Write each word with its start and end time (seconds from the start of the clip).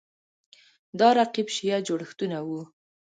دا 0.99 1.09
رقیب 1.19 1.47
شیعه 1.55 1.79
جوړښتونه 1.87 2.37
وو 2.47 2.61